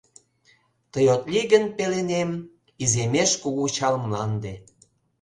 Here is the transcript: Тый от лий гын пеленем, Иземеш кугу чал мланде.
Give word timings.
Тый 0.91 1.05
от 1.15 1.23
лий 1.31 1.45
гын 1.51 1.63
пеленем, 1.77 2.31
Иземеш 2.83 3.31
кугу 3.41 3.65
чал 3.75 3.95
мланде. 4.03 4.53